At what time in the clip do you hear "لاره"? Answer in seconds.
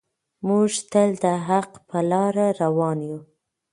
2.11-2.45